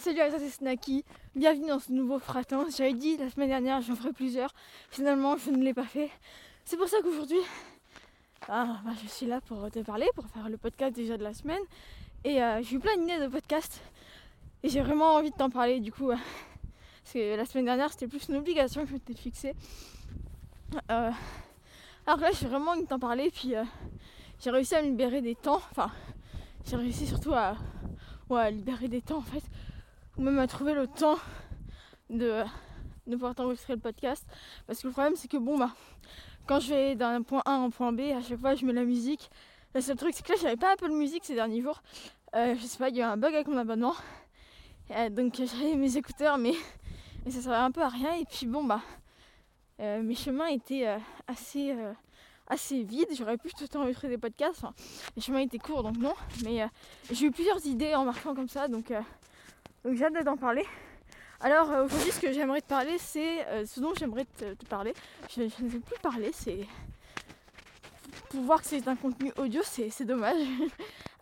Salut 0.00 0.20
à 0.20 0.30
toi, 0.30 0.38
c'est 0.38 0.48
Snacky. 0.48 1.04
Bienvenue 1.36 1.66
dans 1.68 1.78
ce 1.78 1.92
nouveau 1.92 2.18
Fratance. 2.18 2.78
J'avais 2.78 2.94
dit 2.94 3.18
la 3.18 3.28
semaine 3.28 3.50
dernière, 3.50 3.82
j'en 3.82 3.94
ferai 3.94 4.14
plusieurs. 4.14 4.50
Finalement, 4.88 5.36
je 5.36 5.50
ne 5.50 5.62
l'ai 5.62 5.74
pas 5.74 5.84
fait. 5.84 6.10
C'est 6.64 6.78
pour 6.78 6.88
ça 6.88 7.02
qu'aujourd'hui, 7.02 7.36
ah, 8.48 8.80
bah, 8.82 8.92
je 9.02 9.06
suis 9.06 9.26
là 9.26 9.42
pour 9.42 9.70
te 9.70 9.80
parler, 9.80 10.08
pour 10.14 10.26
faire 10.28 10.48
le 10.48 10.56
podcast 10.56 10.96
déjà 10.96 11.18
de 11.18 11.22
la 11.22 11.34
semaine. 11.34 11.60
Et 12.24 12.42
euh, 12.42 12.62
j'ai 12.62 12.76
eu 12.76 12.78
plein 12.78 12.96
d'idées 12.96 13.18
de 13.18 13.26
podcast. 13.26 13.82
Et 14.62 14.70
j'ai 14.70 14.80
vraiment 14.80 15.16
envie 15.16 15.32
de 15.32 15.36
t'en 15.36 15.50
parler 15.50 15.80
du 15.80 15.92
coup. 15.92 16.10
euh, 16.10 16.16
parce 17.02 17.12
que 17.12 17.36
la 17.36 17.44
semaine 17.44 17.66
dernière, 17.66 17.92
c'était 17.92 18.08
plus 18.08 18.26
une 18.30 18.36
obligation 18.36 18.80
que 18.84 18.88
je 18.88 18.94
m'étais 18.94 19.12
fixée. 19.12 19.54
Euh, 20.90 21.10
alors 22.06 22.20
là, 22.20 22.30
j'ai 22.32 22.46
vraiment 22.46 22.70
envie 22.70 22.84
de 22.84 22.88
t'en 22.88 22.98
parler. 22.98 23.30
Puis 23.30 23.52
j'ai 24.42 24.50
réussi 24.50 24.74
à 24.74 24.80
me 24.80 24.86
libérer 24.86 25.20
des 25.20 25.34
temps. 25.34 25.60
Enfin, 25.72 25.90
j'ai 26.64 26.76
réussi 26.76 27.06
surtout 27.06 27.34
à, 27.34 27.54
à 28.34 28.50
libérer 28.50 28.88
des 28.88 29.02
temps 29.02 29.18
en 29.18 29.22
fait 29.22 29.42
ou 30.20 30.22
même 30.22 30.38
à 30.38 30.46
trouver 30.46 30.74
le 30.74 30.86
temps 30.86 31.18
de, 32.10 32.44
pouvoir 33.10 33.34
t'enregistrer 33.34 33.72
le 33.72 33.80
podcast. 33.80 34.24
Parce 34.66 34.80
que 34.80 34.86
le 34.86 34.92
problème, 34.92 35.16
c'est 35.16 35.28
que 35.28 35.38
bon, 35.38 35.58
bah, 35.58 35.70
quand 36.46 36.60
je 36.60 36.68
vais 36.68 36.94
d'un 36.94 37.22
point 37.22 37.42
A 37.46 37.54
un 37.54 37.70
point 37.70 37.90
B, 37.92 38.00
à 38.14 38.20
chaque 38.20 38.38
fois, 38.38 38.54
je 38.54 38.66
mets 38.66 38.74
la 38.74 38.84
musique. 38.84 39.30
Le 39.74 39.80
seul 39.80 39.96
truc, 39.96 40.12
c'est 40.14 40.22
que 40.22 40.32
là, 40.32 40.38
j'avais 40.40 40.56
pas 40.56 40.72
un 40.72 40.76
peu 40.76 40.88
de 40.88 40.94
musique 40.94 41.24
ces 41.24 41.34
derniers 41.34 41.62
jours. 41.62 41.80
Euh, 42.36 42.54
je 42.54 42.66
sais 42.66 42.76
pas, 42.76 42.90
il 42.90 42.96
y 42.96 43.02
a 43.02 43.06
eu 43.06 43.08
un 43.08 43.16
bug 43.16 43.34
avec 43.34 43.48
mon 43.48 43.56
abonnement. 43.56 43.94
Euh, 44.90 45.08
donc, 45.08 45.36
j'avais 45.36 45.74
mes 45.74 45.96
écouteurs, 45.96 46.36
mais, 46.36 46.52
ça 47.30 47.40
servait 47.40 47.56
un 47.56 47.70
peu 47.70 47.80
à 47.80 47.88
rien. 47.88 48.12
Et 48.16 48.26
puis, 48.26 48.44
bon, 48.44 48.62
bah, 48.62 48.82
euh, 49.80 50.02
mes 50.02 50.14
chemins 50.14 50.48
étaient 50.48 50.86
euh, 50.86 50.98
assez. 51.28 51.72
euh, 51.72 51.94
assez 52.50 52.82
vides, 52.82 53.08
j'aurais 53.16 53.38
pu 53.38 53.50
tout 53.52 53.76
enregistrer 53.76 54.08
des 54.08 54.18
podcasts, 54.18 54.58
enfin, 54.58 54.74
les 55.16 55.22
chemins 55.22 55.38
étaient 55.38 55.58
courts 55.58 55.84
donc 55.84 55.96
non, 55.96 56.14
mais 56.44 56.62
euh, 56.62 56.66
j'ai 57.10 57.26
eu 57.26 57.30
plusieurs 57.30 57.64
idées 57.64 57.94
en 57.94 58.04
marquant 58.04 58.34
comme 58.34 58.48
ça 58.48 58.68
donc 58.68 58.90
euh, 58.90 59.00
donc 59.84 59.96
j'ai 59.96 60.04
hâte 60.04 60.24
d'en 60.24 60.36
parler. 60.36 60.66
Alors 61.40 61.70
euh, 61.70 61.84
aujourd'hui, 61.84 62.10
ce 62.10 62.20
que 62.20 62.32
j'aimerais 62.32 62.60
te 62.60 62.66
parler, 62.66 62.98
c'est 62.98 63.46
euh, 63.46 63.64
ce 63.64 63.80
dont 63.80 63.94
j'aimerais 63.98 64.26
te, 64.36 64.66
parler. 64.66 64.92
Je, 65.34 65.42
ne 65.42 65.48
sais 65.48 65.78
plus 65.78 65.98
parler, 66.02 66.30
c'est 66.34 66.66
pour 68.28 68.42
voir 68.42 68.60
que 68.60 68.68
c'est 68.68 68.86
un 68.86 68.96
contenu 68.96 69.32
audio, 69.38 69.62
c'est 69.64 70.04
dommage. 70.04 70.40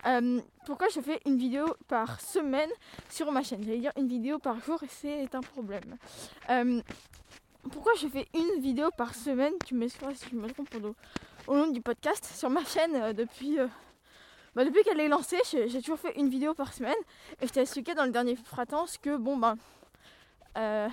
Euh, 0.05 0.39
pourquoi 0.65 0.87
je 0.95 1.01
fais 1.01 1.19
une 1.25 1.37
vidéo 1.37 1.65
par 1.89 2.21
semaine 2.21 2.69
sur 3.09 3.29
ma 3.33 3.43
chaîne? 3.43 3.61
J'allais 3.65 3.79
dire 3.79 3.91
une 3.97 4.07
vidéo 4.07 4.39
par 4.39 4.57
jour 4.61 4.81
et 4.81 4.87
c'est 4.87 5.35
un 5.35 5.41
problème. 5.41 5.97
Pourquoi 7.69 7.91
je 7.99 8.07
fais 8.07 8.29
une 8.33 8.61
vidéo 8.61 8.91
par 8.95 9.13
semaine? 9.13 9.51
Tu 9.65 9.75
m'excuseras 9.75 10.13
si 10.15 10.29
je 10.31 10.37
me 10.37 10.47
trompe 10.47 10.73
au, 11.47 11.53
long 11.53 11.67
du 11.67 11.81
podcast 11.81 12.23
sur 12.33 12.49
ma 12.49 12.63
chaîne 12.63 13.11
depuis. 13.11 13.57
Bah, 14.55 14.65
depuis 14.65 14.83
qu'elle 14.83 14.99
est 14.99 15.07
lancée, 15.07 15.39
j'ai 15.51 15.81
toujours 15.81 15.99
fait 15.99 16.17
une 16.17 16.29
vidéo 16.29 16.53
par 16.53 16.73
semaine. 16.73 16.93
Et 17.41 17.47
je 17.47 17.53
t'ai 17.53 17.61
expliqué 17.61 17.93
dans 17.95 18.05
le 18.05 18.11
dernier 18.11 18.35
fratance 18.35 18.97
que 18.97 19.17
bon 19.17 19.37
ben 19.37 19.57
euh, 20.57 20.89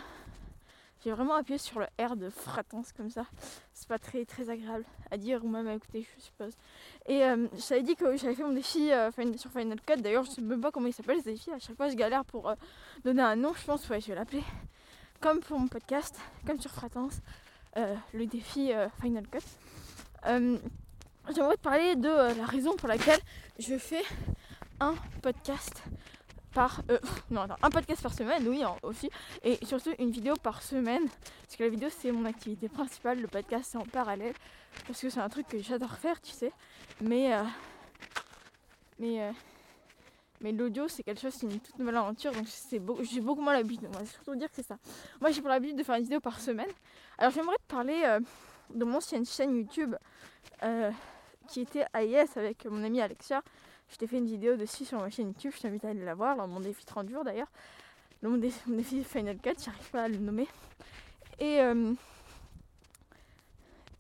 j'ai 1.07 1.13
vraiment 1.13 1.35
appuyé 1.35 1.59
sur 1.59 1.79
le 1.79 1.87
R 2.05 2.17
de 2.17 2.31
fratance 2.31 2.93
comme 2.93 3.11
ça. 3.11 3.27
C'est 3.75 3.87
pas 3.87 3.99
très 3.99 4.25
très 4.25 4.51
agréable 4.51 4.85
à 5.11 5.17
dire 5.17 5.45
ou 5.45 5.49
même 5.49 5.69
à 5.69 5.75
écouter 5.75 6.05
je 6.17 6.23
suppose. 6.23 6.53
Et 7.07 7.23
euh, 7.23 7.47
je 7.57 7.65
t'avais 7.65 7.83
dit 7.83 7.95
que 7.95 8.17
j'avais 8.17 8.35
fait 8.35 8.43
mon 8.43 8.53
défi 8.53 8.91
euh, 8.91 9.11
sur 9.37 9.53
Final 9.53 9.81
Cut. 9.81 9.99
D'ailleurs 9.99 10.25
je 10.25 10.31
sais 10.31 10.41
même 10.41 10.61
pas 10.61 10.73
comment 10.73 10.89
il 10.89 10.93
s'appelle 10.93 11.19
ce 11.21 11.25
défi. 11.27 11.53
À 11.53 11.61
chaque 11.61 11.77
fois 11.77 11.89
je 11.89 11.95
galère 11.95 12.25
pour 12.25 12.49
euh, 12.49 12.55
donner 13.05 13.23
un 13.23 13.37
nom. 13.37 13.53
Je 13.55 13.65
pense 13.65 13.89
ouais 13.89 14.01
je 14.01 14.09
vais 14.09 14.15
l'appeler 14.17 14.43
comme 15.21 15.39
pour 15.41 15.61
mon 15.61 15.69
podcast, 15.69 16.19
comme 16.45 16.61
sur 16.61 16.73
fratance, 16.73 17.21
le 17.75 18.27
défi 18.27 18.71
Final 19.01 19.27
Cut. 19.29 20.59
J'aimerais 21.35 21.57
te 21.57 21.61
parler 21.61 21.97
de 21.97 22.09
euh, 22.09 22.35
la 22.35 22.47
raison 22.47 22.77
pour 22.77 22.89
laquelle 22.89 23.19
je 23.59 23.77
fais 23.77 24.03
un 24.81 24.95
podcast 25.23 25.83
par 26.53 26.83
euh, 26.91 26.99
non 27.31 27.43
attends, 27.43 27.57
un 27.63 27.71
podcast 27.71 28.03
par 28.03 28.15
semaine 28.15 28.47
oui 28.49 28.63
aussi 28.83 29.11
et 29.43 29.59
surtout 29.65 29.91
une 29.99 30.11
vidéo 30.11 30.35
par 30.43 30.63
semaine 30.63 31.03
parce 31.43 31.57
que 31.57 31.65
la 31.65 31.69
vidéo 31.69 31.89
c'est 31.91 32.11
mon 32.13 32.25
activité 32.25 32.69
principale 32.69 33.21
le 33.21 33.29
podcast 33.29 33.71
c'est 33.73 33.79
en 33.79 33.85
parallèle 33.85 34.35
parce 34.87 35.01
que 35.01 35.11
c'est 35.11 35.21
un 35.21 35.29
truc 35.29 35.49
que 35.49 35.61
j'adore 35.61 35.97
faire 35.97 36.21
tu 36.21 36.33
sais 36.33 36.53
mais 37.03 37.35
euh, 37.35 37.43
mais 38.99 39.23
euh, 39.23 39.33
mais 40.41 40.53
l'audio 40.53 40.89
c'est 40.89 41.03
quelque 41.03 41.21
chose 41.21 41.35
c'est 41.35 41.47
une 41.47 41.61
toute 41.61 41.79
nouvelle 41.79 41.97
aventure 41.97 42.33
donc 42.33 42.47
c'est 42.49 42.81
j'ai 43.03 43.21
beaucoup 43.21 43.43
moins 43.43 43.53
l'habitude 43.53 43.89
on 44.01 44.07
surtout 44.07 44.37
dire 44.37 44.49
que 44.49 44.57
c'est 44.57 44.67
ça. 44.67 44.79
Moi 45.21 45.31
j'ai 45.33 45.41
pour 45.41 45.51
l'habitude 45.51 45.77
de 45.77 45.83
faire 45.83 45.97
une 45.97 46.05
vidéo 46.05 46.21
par 46.21 46.41
semaine. 46.41 46.71
Alors 47.19 47.33
j'aimerais 47.33 47.57
te 47.57 47.75
parler 47.75 48.19
de 48.75 48.85
mon 48.85 48.97
ancienne 48.97 49.27
chaîne 49.27 49.57
YouTube 49.57 49.95
euh, 50.63 50.91
qui 51.47 51.61
était 51.61 51.87
AIS 51.95 52.37
avec 52.37 52.65
mon 52.67 52.83
ami 52.85 53.01
Alexia 53.01 53.43
je 53.91 53.97
t'ai 53.97 54.07
fait 54.07 54.19
une 54.19 54.27
vidéo 54.27 54.57
dessus 54.57 54.85
sur 54.85 55.01
ma 55.01 55.11
chaîne 55.11 55.29
YouTube, 55.29 55.53
je 55.55 55.61
t'invite 55.63 55.85
à 55.85 55.91
aller 55.91 56.05
la 56.05 56.15
voir, 56.15 56.37
dans 56.37 56.49
mon 56.49 56.61
défi 56.61 56.85
30 56.85 57.09
jours 57.09 57.25
d'ailleurs. 57.25 57.51
Mon, 58.23 58.37
dé- 58.37 58.53
mon 58.67 58.77
défi 58.77 59.05
Final 59.05 59.39
Cut, 59.39 59.55
j'arrive 59.65 59.91
pas 59.91 60.05
à 60.05 60.09
le 60.09 60.17
nommer. 60.17 60.49
Et, 61.39 61.61
euh, 61.61 61.93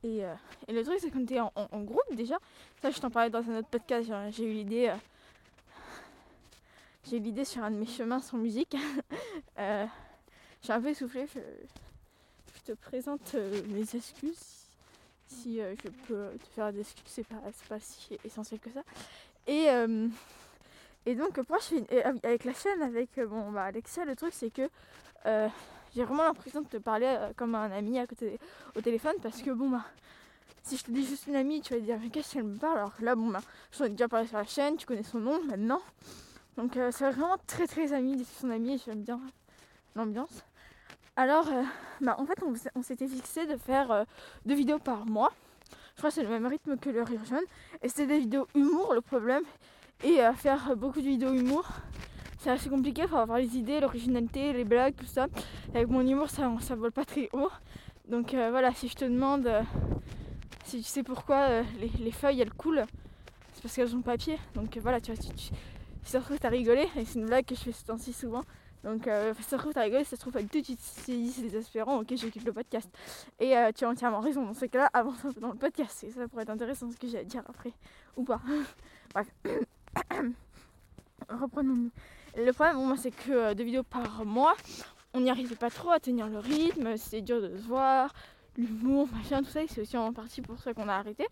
euh, 0.05 0.34
et 0.67 0.73
le 0.73 0.83
truc 0.84 0.99
c'est 1.01 1.11
qu'on 1.11 1.23
était 1.23 1.41
en, 1.41 1.51
groupe 1.83 2.15
déjà. 2.15 2.39
Ça 2.83 2.91
je 2.91 2.99
t'en 2.99 3.11
parlais 3.11 3.31
dans 3.31 3.49
un 3.49 3.59
autre 3.59 3.69
podcast, 3.69 4.11
j'ai- 4.31 4.45
eu 4.45 4.53
l'idée. 4.53 4.89
euh, 4.89 4.97
j'ai 7.05 7.19
eu 7.19 7.21
l'idée 7.21 7.45
sur 7.45 7.63
un 7.63 7.71
de 7.71 7.77
mes 7.77 7.87
chemins 7.87 8.21
sans 8.21 8.39
musique. 8.39 8.77
J'ai 10.63 10.73
un 10.73 10.81
peu 10.81 10.89
essoufflé, 10.89 11.28
je, 11.33 12.61
te 12.65 12.73
présente 12.73 13.34
mes 13.69 13.95
excuses. 13.95 14.66
Si 15.28 15.60
euh, 15.60 15.75
je 15.82 15.91
peux 16.06 16.28
te 16.38 16.47
faire 16.54 16.72
des 16.72 16.81
excuses, 16.81 17.04
c'est 17.06 17.26
pas, 17.26 17.37
pas 17.69 17.81
si 17.81 18.19
essentiel 18.25 18.60
que 18.60 18.70
ça. 18.70 18.82
Et, 19.47 19.69
euh, 19.70 20.09
et 21.04 21.14
donc, 21.14 21.32
pourquoi 21.34 21.59
je 21.59 21.64
fais 21.64 21.84
et 21.91 22.03
avec 22.03 22.44
la 22.44 22.54
chaîne, 22.54 22.82
avec 22.82 23.16
euh, 23.19 23.26
bon, 23.26 23.50
bah, 23.53 23.65
Alexia, 23.65 24.04
le 24.04 24.16
truc 24.16 24.32
c'est 24.32 24.50
que 24.50 24.69
euh, 25.26 25.48
j'ai 25.94 26.04
vraiment 26.04 26.25
l'impression 26.25 26.60
de 26.62 26.69
te 26.69 26.76
parler 26.76 27.06
euh, 27.06 27.32
comme 27.36 27.54
un 27.54 27.70
ami 27.70 27.98
à 27.98 28.06
côté 28.06 28.38
au 28.76 28.81
téléphone 28.81 29.15
parce 29.22 29.42
que 29.42 29.50
bon, 29.50 29.70
bah, 29.70 29.84
si 30.62 30.76
je 30.76 30.84
te 30.84 30.91
dis 30.91 31.06
juste 31.06 31.26
une 31.26 31.36
amie, 31.36 31.60
tu 31.60 31.75
vas 31.75 31.81
te 31.81 31.84
dire, 31.84 31.98
mais 32.00 32.10
qu'est-ce 32.10 32.34
qu'elle 32.34 32.44
me 32.44 32.56
parle? 32.56 32.78
Alors 32.78 32.92
là, 33.00 33.15
bon, 33.15 33.28
bah, 33.28 33.41
je 33.72 33.78
t'en 33.78 33.84
ai 33.84 33.91
déjà 33.91 34.09
parlé 34.09 34.26
sur 34.26 34.36
la 34.36 34.44
chaîne, 34.44 34.76
tu 34.76 34.86
connais 34.86 35.04
son 35.04 35.20
nom 35.20 35.42
maintenant. 35.44 35.81
Donc, 36.56 36.76
euh, 36.76 36.91
c'est 36.91 37.09
vraiment 37.10 37.36
très 37.47 37.66
très 37.66 37.92
ami, 37.92 38.25
son 38.41 38.50
ami, 38.50 38.75
et 38.75 38.78
j'aime 38.78 39.03
bien 39.03 39.20
l'ambiance. 39.94 40.42
Alors, 41.19 41.49
euh, 41.49 41.62
bah, 42.03 42.16
en 42.19 42.27
fait, 42.27 42.38
on, 42.75 42.82
s'était 42.82 43.09
fixé 43.09 43.47
de 43.47 43.56
faire 43.56 43.91
euh, 43.91 44.04
deux 44.44 44.54
vidéos 44.54 44.78
par 44.78 45.06
mois. 45.06 45.32
Je 45.94 45.99
crois 45.99 46.10
que 46.10 46.15
c'est 46.15 46.22
le 46.22 46.28
même 46.28 46.47
rythme 46.47 46.77
que 46.77 46.91
le 46.91 47.03
Rire 47.03 47.25
Jaune. 47.25 47.44
Et 47.82 47.88
c'était 47.88 48.06
des 48.06 48.19
vidéos 48.19 48.47
humour, 48.54 48.93
le 48.93 49.00
problème. 49.00 49.43
Et 50.04 50.21
euh, 50.21 50.34
faire 50.34 50.77
beaucoup 50.77 51.00
de 51.00 51.06
vidéos 51.06 51.32
humour, 51.32 51.66
c'est 52.38 52.50
assez 52.50 52.69
compliqué. 52.69 53.03
Il 53.03 53.09
faut 53.09 53.16
avoir 53.16 53.38
les 53.38 53.56
idées, 53.56 53.81
l'originalité, 53.81 54.53
les 54.53 54.65
blagues, 54.65 54.94
tout 54.94 55.06
ça. 55.06 55.27
Avec 55.75 55.88
mon 55.88 56.06
humour, 56.06 56.28
ça, 56.28 56.53
ça 56.60 56.75
vole 56.75 56.93
pas 56.93 57.06
très 57.06 57.31
haut. 57.33 57.50
Donc 58.09 58.34
voilà, 58.34 58.72
si 58.72 58.87
je 58.87 58.94
te 58.94 59.04
demande 59.04 59.50
si 60.65 60.78
tu 60.78 60.84
sais 60.84 61.03
pourquoi 61.03 61.62
les, 61.81 61.91
les 61.98 62.12
feuilles 62.12 62.41
elles 62.41 62.53
coulent, 62.53 62.84
c'est 63.54 63.62
parce 63.62 63.75
qu'elles 63.75 63.97
ont 63.97 64.03
papier. 64.03 64.38
Donc 64.54 64.77
voilà, 64.77 65.00
tu 65.00 65.12
vois, 65.12 65.21
tu, 65.21 65.34
tu- 65.34 65.50
se 66.04 66.19
trouve, 66.19 66.38
t'as 66.38 66.50
rigolé. 66.50 66.87
Et 66.97 67.04
c'est 67.04 67.19
une 67.19 67.27
blague 67.27 67.47
que 67.47 67.56
je 67.56 67.60
fais 67.60 67.72
ce 67.72 67.84
temps-ci 67.84 68.12
souvent. 68.12 68.43
Donc 68.84 69.06
euh, 69.09 69.34
ça 69.34 69.42
se 69.42 69.56
trouve, 69.56 69.72
rigolé. 69.75 70.04
Si 70.04 70.10
ça 70.10 70.16
se 70.16 70.20
trouve, 70.20 70.37
avec 70.37 70.50
tout, 70.50 70.60
tu 70.60 70.76
te 70.76 71.10
dis 71.10 71.31
c'est 71.31 71.42
désespérant. 71.42 71.98
Ok, 71.98 72.14
je 72.16 72.26
quitte 72.28 72.44
le 72.44 72.53
podcast. 72.53 72.88
Et 73.41 73.56
euh, 73.56 73.72
tu 73.75 73.84
as 73.84 73.88
entièrement 73.88 74.20
raison. 74.20 74.44
Dans 74.44 74.54
ces 74.54 74.69
cas-là, 74.69 74.91
avance 74.92 75.25
un 75.25 75.32
peu 75.32 75.41
dans 75.41 75.50
le 75.50 75.59
podcast. 75.59 76.04
Et 76.04 76.10
ça 76.10 76.28
pourrait 76.28 76.42
être 76.44 76.50
intéressant 76.50 76.91
ce 76.91 76.97
que 76.97 77.09
j'ai 77.09 77.19
à 77.19 77.25
dire 77.25 77.42
après. 77.48 77.72
Ou 78.16 78.25
pas. 78.25 78.41
Bref. 79.15 79.26
Reprenons-nous. 81.28 81.91
Le 82.36 82.53
problème, 82.53 82.76
bon, 82.76 82.97
c'est 82.97 83.10
que 83.10 83.32
euh, 83.32 83.54
deux 83.54 83.65
vidéos 83.65 83.82
par 83.82 84.25
mois, 84.25 84.54
on 85.15 85.20
n'y 85.20 85.31
arrivait 85.31 85.56
pas 85.56 85.70
trop 85.70 85.91
à 85.91 85.98
tenir 85.98 86.28
le 86.28 86.38
rythme. 86.38 86.97
C'était 86.97 87.22
dur 87.22 87.41
de 87.41 87.56
se 87.56 87.62
voir. 87.62 88.12
L'humour, 88.56 89.09
machin, 89.12 89.42
tout 89.42 89.50
ça. 89.50 89.60
C'est 89.69 89.81
aussi 89.81 89.97
en 89.97 90.12
partie 90.12 90.42
pour 90.42 90.59
ça 90.59 90.75
qu'on 90.75 90.88
a 90.88 90.94
arrêté. 90.94 91.26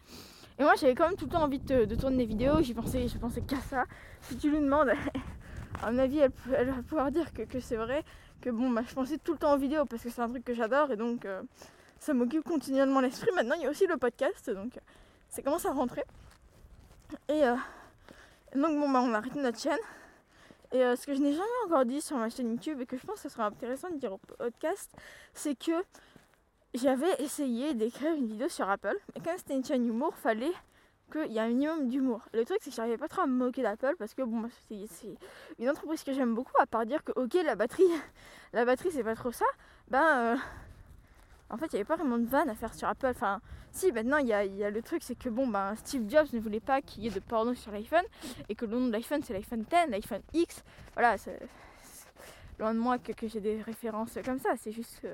Et 0.58 0.62
moi, 0.62 0.74
j'avais 0.76 0.94
quand 0.94 1.08
même 1.08 1.16
tout 1.16 1.24
le 1.24 1.32
temps 1.32 1.42
envie 1.42 1.58
de, 1.58 1.84
de 1.84 1.94
tourner 1.94 2.18
des 2.18 2.26
vidéos. 2.26 2.62
J'y 2.62 2.74
pensais, 2.74 3.08
je 3.08 3.18
pensais 3.18 3.42
qu'à 3.42 3.60
ça. 3.60 3.84
Si 4.22 4.36
tu 4.36 4.50
lui 4.50 4.60
demandes, 4.60 4.92
à 5.82 5.90
mon 5.90 5.98
avis, 5.98 6.18
elle, 6.18 6.70
va 6.70 6.82
pouvoir 6.82 7.10
dire 7.10 7.32
que, 7.32 7.60
c'est 7.60 7.76
vrai. 7.76 8.04
Que 8.40 8.50
bon, 8.50 8.70
bah, 8.70 8.82
je 8.86 8.94
pensais 8.94 9.18
tout 9.18 9.32
le 9.32 9.38
temps 9.38 9.54
aux 9.54 9.58
vidéos 9.58 9.84
parce 9.84 10.02
que 10.02 10.10
c'est 10.10 10.20
un 10.20 10.28
truc 10.28 10.44
que 10.44 10.54
j'adore. 10.54 10.90
Et 10.90 10.96
donc, 10.96 11.24
euh, 11.24 11.42
ça 11.98 12.14
m'occupe 12.14 12.44
continuellement 12.44 13.00
l'esprit. 13.00 13.30
Maintenant, 13.34 13.54
il 13.56 13.62
y 13.62 13.66
a 13.66 13.70
aussi 13.70 13.86
le 13.86 13.96
podcast. 13.96 14.50
Donc, 14.50 14.76
euh, 14.76 14.80
ça 15.28 15.42
commence 15.42 15.64
à 15.66 15.72
rentrer. 15.72 16.04
Et 17.28 17.44
euh, 17.44 17.56
donc, 18.54 18.78
bon, 18.78 18.90
bah, 18.90 19.00
on 19.02 19.14
a 19.14 19.18
arrêté 19.18 19.40
notre 19.40 19.58
chaîne. 19.58 19.78
Et 20.72 20.80
ce 20.96 21.06
que 21.06 21.14
je 21.14 21.20
n'ai 21.20 21.30
jamais 21.30 21.44
encore 21.66 21.84
dit 21.84 22.00
sur 22.00 22.16
ma 22.16 22.28
chaîne 22.28 22.50
YouTube 22.50 22.80
et 22.80 22.86
que 22.86 22.96
je 22.96 23.06
pense 23.06 23.16
que 23.16 23.22
ce 23.22 23.28
serait 23.28 23.44
intéressant 23.44 23.90
de 23.90 23.96
dire 23.96 24.12
au 24.12 24.18
podcast, 24.18 24.90
c'est 25.32 25.56
que 25.56 25.70
j'avais 26.74 27.12
essayé 27.20 27.74
d'écrire 27.74 28.12
une 28.14 28.26
vidéo 28.26 28.48
sur 28.48 28.68
Apple. 28.68 28.96
Et 29.14 29.20
comme 29.20 29.36
c'était 29.36 29.54
une 29.54 29.64
chaîne 29.64 29.86
humour, 29.86 30.16
fallait 30.16 30.50
qu'il 31.10 31.32
y 31.32 31.36
ait 31.36 31.40
un 31.40 31.48
minimum 31.48 31.88
d'humour. 31.88 32.22
Le 32.32 32.44
truc, 32.44 32.58
c'est 32.60 32.70
que 32.70 32.76
j'arrivais 32.76 32.98
pas 32.98 33.08
trop 33.08 33.22
à 33.22 33.26
me 33.26 33.32
moquer 33.32 33.62
d'Apple 33.62 33.94
parce 33.98 34.14
que 34.14 34.22
bon, 34.22 34.48
c'est 34.68 35.16
une 35.58 35.68
entreprise 35.68 36.02
que 36.02 36.12
j'aime 36.12 36.34
beaucoup, 36.34 36.56
à 36.60 36.66
part 36.66 36.86
dire 36.86 37.02
que, 37.04 37.12
ok, 37.12 37.34
la 37.44 37.54
batterie, 37.54 37.82
la 38.52 38.64
batterie, 38.64 38.90
c'est 38.92 39.04
pas 39.04 39.14
trop 39.14 39.32
ça. 39.32 39.44
Ben, 39.88 40.02
euh, 40.02 40.36
en 41.50 41.56
fait, 41.56 41.66
il 41.66 41.76
n'y 41.76 41.80
avait 41.80 41.84
pas 41.84 41.96
vraiment 41.96 42.18
de 42.18 42.26
vanne 42.26 42.48
à 42.48 42.54
faire 42.54 42.74
sur 42.74 42.88
Apple. 42.88 43.06
Enfin, 43.06 43.40
si, 43.70 43.92
maintenant, 43.92 44.18
il 44.18 44.26
y 44.26 44.32
a, 44.32 44.38
a 44.38 44.70
le 44.70 44.82
truc, 44.82 45.02
c'est 45.02 45.18
que 45.18 45.28
bon, 45.28 45.46
ben, 45.46 45.74
Steve 45.76 46.08
Jobs 46.08 46.32
ne 46.32 46.40
voulait 46.40 46.60
pas 46.60 46.80
qu'il 46.80 47.04
y 47.04 47.06
ait 47.06 47.10
de 47.10 47.20
porno 47.20 47.54
sur 47.54 47.72
l'iPhone 47.72 48.04
et 48.48 48.54
que 48.54 48.64
le 48.64 48.78
nom 48.78 48.86
de 48.86 48.92
l'iPhone, 48.92 49.22
c'est 49.22 49.32
l'iPhone 49.32 49.64
10, 49.70 49.90
l'iPhone 49.90 50.22
X. 50.32 50.62
Voilà, 50.94 51.16
loin 52.58 52.72
de 52.72 52.78
moi 52.78 52.98
que, 52.98 53.12
que 53.12 53.28
j'ai 53.28 53.40
des 53.40 53.60
références 53.62 54.18
comme 54.24 54.38
ça. 54.38 54.50
C'est 54.56 54.72
juste 54.72 55.04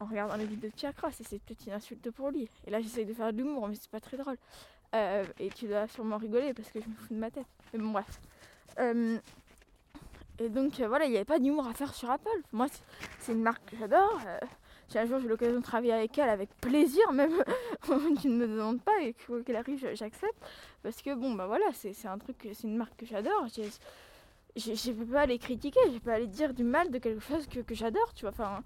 en 0.00 0.06
regardant 0.06 0.36
les 0.36 0.46
vidéos 0.46 0.70
de 0.70 0.74
Pierre 0.74 0.94
Cross 0.94 1.20
et 1.20 1.24
c'est 1.24 1.38
peut-être 1.38 1.66
une 1.66 1.72
insulte 1.72 2.10
pour 2.10 2.30
lui. 2.30 2.48
Et 2.66 2.70
là, 2.70 2.80
j'essaye 2.80 3.06
de 3.06 3.14
faire 3.14 3.32
de 3.32 3.38
l'humour, 3.38 3.68
mais 3.68 3.76
c'est 3.76 3.90
pas 3.90 4.00
très 4.00 4.16
drôle. 4.16 4.36
Euh, 4.94 5.24
et 5.38 5.50
tu 5.50 5.66
dois 5.66 5.86
sûrement 5.88 6.16
rigoler 6.16 6.54
parce 6.54 6.70
que 6.70 6.80
je 6.80 6.88
me 6.88 6.94
fous 6.94 7.14
de 7.14 7.18
ma 7.18 7.30
tête. 7.30 7.46
Mais 7.72 7.78
bon, 7.78 7.90
bref. 7.90 8.20
Euh, 8.78 9.18
et 10.38 10.48
donc 10.48 10.80
euh, 10.80 10.88
voilà, 10.88 11.06
il 11.06 11.10
n'y 11.10 11.16
avait 11.16 11.24
pas 11.24 11.38
d'humour 11.38 11.66
à 11.66 11.74
faire 11.74 11.94
sur 11.94 12.10
Apple. 12.10 12.40
Moi, 12.52 12.66
c'est 13.18 13.32
une 13.32 13.42
marque 13.42 13.70
que 13.70 13.76
j'adore. 13.76 14.20
si 14.88 14.98
un 14.98 15.06
jour 15.06 15.18
j'ai 15.20 15.28
l'occasion 15.28 15.58
de 15.58 15.64
travailler 15.64 15.92
avec 15.92 16.16
elle, 16.18 16.28
avec 16.28 16.50
plaisir, 16.60 17.12
même 17.12 17.32
tu 18.20 18.28
ne 18.28 18.36
me 18.36 18.46
demandes 18.46 18.80
pas 18.80 19.00
et 19.02 19.14
qu'elle 19.44 19.56
arrive, 19.56 19.88
j'accepte. 19.94 20.36
Parce 20.82 21.02
que 21.02 21.14
bon, 21.14 21.34
bah 21.34 21.46
voilà, 21.46 21.66
c'est 21.72 22.06
un 22.06 22.18
truc, 22.18 22.36
c'est 22.52 22.64
une 22.64 22.76
marque 22.76 22.96
que 22.96 23.06
j'adore 23.06 23.46
je, 24.56 24.90
ne 24.90 24.94
peux 24.94 25.12
pas 25.12 25.22
aller 25.22 25.38
critiquer, 25.38 25.78
je 25.86 25.92
vais 25.92 26.00
pas 26.00 26.14
aller 26.14 26.26
dire 26.26 26.54
du 26.54 26.64
mal 26.64 26.90
de 26.90 26.98
quelque 26.98 27.20
chose 27.20 27.46
que, 27.46 27.74
j'adore, 27.74 28.12
tu 28.14 28.22
vois. 28.22 28.30
Enfin, 28.30 28.62